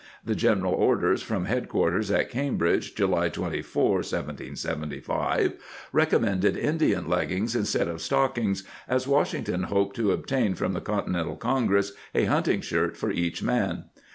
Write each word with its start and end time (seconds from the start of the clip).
^ 0.01 0.03
The 0.25 0.33
general 0.33 0.73
orders 0.73 1.21
from 1.21 1.45
head 1.45 1.69
quarters 1.69 2.09
at 2.09 2.31
Cambridge, 2.31 2.95
July 2.95 3.29
24, 3.29 3.89
1775, 3.97 5.53
recommended 5.91 6.57
Indian 6.57 7.07
leggings 7.07 7.55
instead 7.55 7.87
of 7.87 8.01
stockings, 8.01 8.63
as 8.87 9.07
Washington 9.07 9.61
hoped 9.65 9.95
to 9.97 10.11
obtain 10.11 10.55
from 10.55 10.73
the 10.73 10.81
Continental 10.81 11.35
Congress 11.35 11.91
a 12.15 12.25
hunting 12.25 12.61
shirt 12.61 12.97
for 12.97 13.11
each 13.11 13.43
man. 13.43 13.89